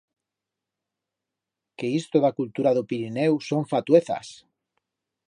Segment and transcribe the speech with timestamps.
[1.81, 4.33] Que isto d'a cultura d'o Pirineu son fatuezas.